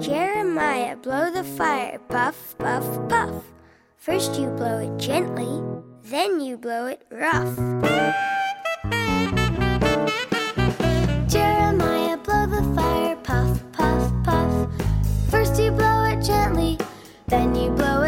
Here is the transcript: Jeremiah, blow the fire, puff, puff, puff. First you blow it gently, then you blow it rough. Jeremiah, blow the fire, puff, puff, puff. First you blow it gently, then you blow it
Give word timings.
Jeremiah, 0.00 0.96
blow 0.96 1.30
the 1.30 1.44
fire, 1.44 1.98
puff, 2.08 2.56
puff, 2.58 3.08
puff. 3.08 3.44
First 3.96 4.38
you 4.38 4.48
blow 4.50 4.78
it 4.78 4.98
gently, 4.98 5.62
then 6.02 6.40
you 6.40 6.58
blow 6.58 6.86
it 6.86 7.02
rough. 7.10 7.56
Jeremiah, 11.28 12.16
blow 12.18 12.46
the 12.46 12.62
fire, 12.74 13.16
puff, 13.16 13.62
puff, 13.72 14.12
puff. 14.24 14.68
First 15.30 15.58
you 15.60 15.70
blow 15.70 16.04
it 16.04 16.22
gently, 16.22 16.78
then 17.28 17.54
you 17.54 17.70
blow 17.70 18.02
it 18.02 18.03